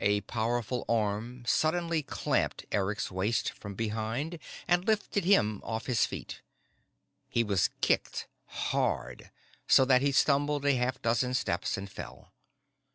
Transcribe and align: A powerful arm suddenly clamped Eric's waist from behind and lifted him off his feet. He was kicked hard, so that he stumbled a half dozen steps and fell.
A 0.00 0.20
powerful 0.20 0.84
arm 0.90 1.42
suddenly 1.46 2.02
clamped 2.02 2.66
Eric's 2.70 3.10
waist 3.10 3.52
from 3.52 3.74
behind 3.74 4.38
and 4.68 4.84
lifted 4.86 5.24
him 5.24 5.62
off 5.64 5.86
his 5.86 6.04
feet. 6.04 6.42
He 7.30 7.42
was 7.42 7.70
kicked 7.80 8.28
hard, 8.44 9.30
so 9.66 9.86
that 9.86 10.02
he 10.02 10.12
stumbled 10.12 10.66
a 10.66 10.74
half 10.76 11.00
dozen 11.00 11.32
steps 11.32 11.78
and 11.78 11.88
fell. 11.90 12.34